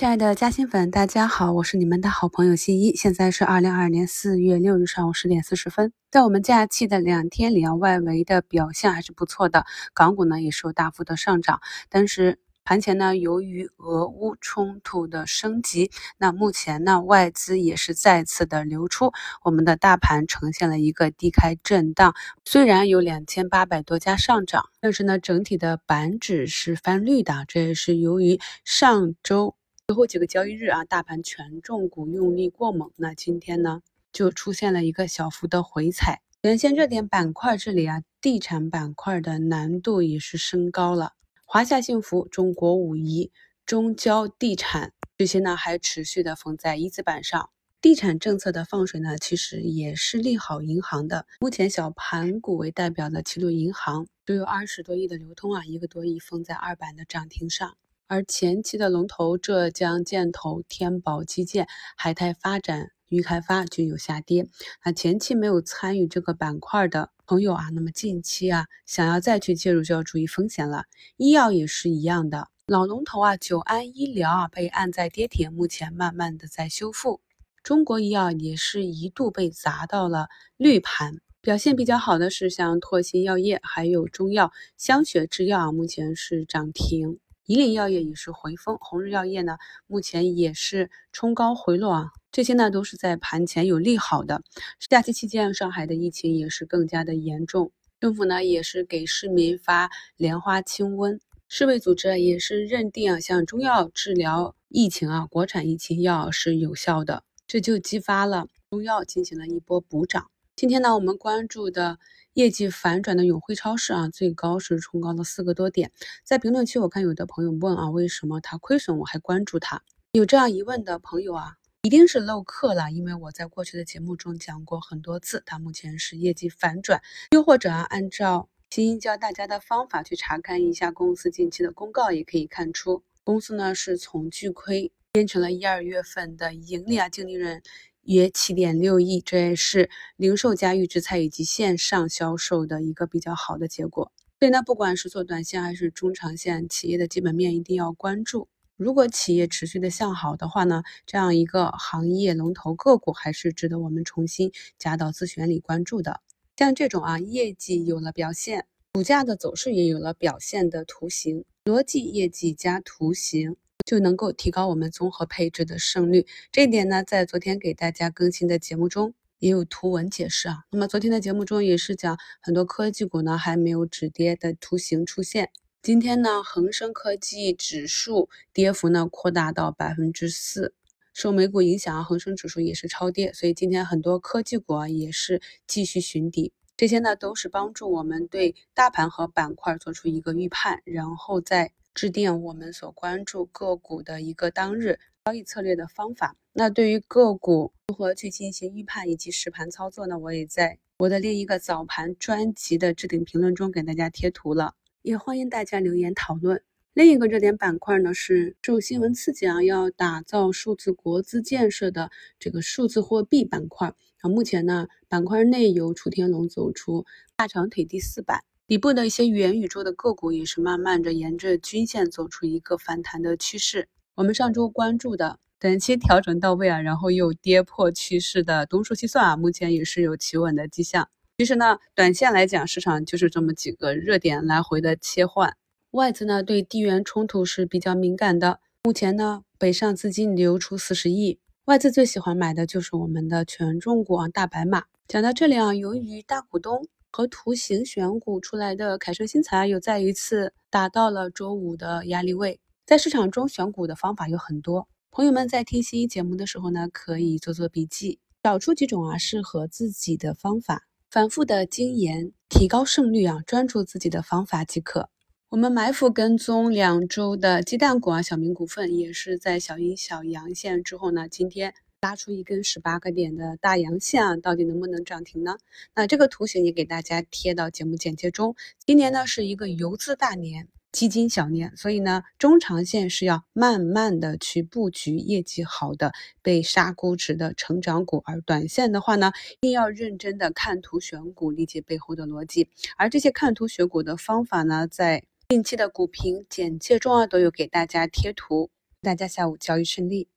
[0.00, 2.96] 亲爱的嘉兴粉，大家好，我是你们的好朋友新一。
[2.96, 5.92] 现在是二零二二年四月六日上午十点四十分。
[6.10, 11.60] 在我们假期的两天里啊，外围的表现还是不错的，港股呢也是有大幅的上涨。
[11.90, 19.12] 但是盘前呢，由于俄乌冲突的升级，那目前呢外资也是再次的流出，
[19.44, 22.14] 我们的大盘呈现了一个低开震荡。
[22.46, 29.56] 虽然有两千八百多家上涨，但是呢整体的板指是翻绿的，这也是由于上周。
[29.90, 36.22] 最后几个交易日啊，大盘权重股用力过猛，那今天呢就出现了一个小幅的回踩。
[36.42, 41.14] 原先热点板块这里啊，地产板块的难度也是升高了。
[41.44, 43.32] 华夏幸福、中国武夷、
[43.66, 47.50] 中交地产这些呢还持续的封在一字板上。
[47.80, 51.26] 地产政策的放水呢，其实也是利好银行的。
[51.40, 57.76] 目前小盘股为代表的齐鲁银行都有二十多亿的流通啊，一个多亿封在二板的涨停上。
[58.10, 64.48] 而前期的龙头浙江建投、天宝基建、海泰发展、渝开发均有下跌。
[64.84, 70.86] 那前期没有参与这个板块的朋友啊，那么近期啊，想要再去介入就要注意风险了。
[71.18, 77.20] 医药也是一样的，老龙头啊，九安医疗啊被按在跌停，目前慢慢的在修复。
[77.62, 87.20] 中国医药也是一度被砸到了绿盘，表现比较好的是像拓新药业，还有中药香雪制药啊，目前是涨停。
[87.50, 94.44] 以岭药业也是回风，红日药业呢，目前也是冲高回落啊，这些呢都是在盘前有利好的。
[94.88, 110.30] 假期期间，上海的疫情也是更加的严重，政府呢也是给市民发莲花清瘟，世卫组织也是认定啊，像中药治疗疫情啊，国产疫情药是有效的，这就激发了中药进行了一波补涨。
[110.60, 111.98] 今天呢，我们关注的
[112.34, 115.90] 业绩反转的永辉超市啊，最高是冲高了四个多点。
[116.22, 119.80] 在评论区，我看有的朋友问啊，为什么它亏损我还关注它？
[120.12, 127.00] 有这样疑问的朋友啊，一定是漏课了，因为我在过去的节目中讲过很多次，它目前是业绩反转。
[127.30, 137.62] 又或者啊，按照新一教大家的方法去查看一下公司近期的公告，也可以看出公司呢是从巨亏变成了一二月份的盈利啊，净利润。
[138.02, 144.12] 约七点六亿，这也是零售加预制菜以及线上销售的一个比较好的结果。
[144.38, 148.48] 所以呢，不管是做短线还是中长线，企业的基本面一定要关注。
[148.76, 156.22] 如果企业持续的向好的话呢，这样一个行业龙头个股还是值得我们重新加到自选里关注的。
[156.56, 163.56] 像这种啊，业绩有了表现，股价的走势也有了表现的图形，逻辑业绩加图形。
[163.90, 166.24] 就能够提高我们综合配置的胜率。
[166.52, 170.58] 这一点呢，在昨天给大家更新的节目中也有图文解释啊。
[170.70, 175.50] 那么昨天的节目中也是讲很多科技股呢还没有止跌的图形出现。
[175.82, 180.72] 今天呢，恒生科技指数跌幅呢扩大到百分之四，
[181.12, 186.52] 受美股影响啊，恒生指数也是超跌，所以今天很多科技股啊也是继续寻底。
[186.76, 191.72] 这些呢都是帮助我们对大盘和板块做出一个预判，然后再。
[192.00, 196.34] 制定我们所关注个股的一个当日交易策略的方法。
[196.54, 200.18] 那对于个股如何去进行预判以及实盘操作呢？
[200.18, 206.62] 我也在我的另一个早盘专辑的置顶评论中给大家贴图了，也欢迎大家留言讨论。
[206.94, 214.30] 另一个热点板块呢是受新闻刺激啊，要打造数字国资建设的这个数字货币板块啊。
[214.30, 217.04] 目前呢，板块内有楚天龙走出
[217.36, 218.42] 大长腿第四板。
[218.70, 223.88] 底部的一些元宇宙的个股也是慢慢的沿着均线走出一个反弹的趋势。
[224.14, 231.08] 我们上周关注的短期调整到位啊，然后又跌破趋势的东数西算啊，目前也是有企稳的迹象。
[231.38, 235.56] 其实呢，短线来讲，市场就是这么几个热点来回的切换。
[235.90, 244.84] 外资呢对地缘冲突是比较敏感的，目前呢北上资金流出四十亿，外资最喜欢买的就是我们的权重股啊，大白马。
[245.08, 246.86] 讲到这里啊，由于大股东。
[247.10, 252.60] 和图形选股出来的凯盛新材又再一次达到了周五的压力位。
[252.86, 265.08] 在市场中选股的方法有很多，朋友们在听新一节目的时候呢，可以做做笔记，找出几种啊适合自己的方法，反复的精研，提高胜率啊，专注自己的方法即可。
[265.50, 271.74] 我们埋伏跟踪两周的鸡蛋股啊，小明股份也是在小阴小阳线之后呢，今天。
[272.00, 275.58] 拉出一根十八个点的大阳线啊，到底能不能涨停呢？
[275.94, 278.56] 那这个图形也给大家贴到节目简介中。
[278.86, 292.70] 今年呢是一个游资大年，基金小年，所以呢中长线是要慢慢的去布局业绩好的被杀估值的成长股，而短线的话呢，一定要认真的看图选股，理解背后的逻辑。
[292.96, 298.70] 而这些看图选股的方法呢，在近期的股评简介中啊都有给大家贴图。
[299.02, 300.28] 大家下午交易顺利。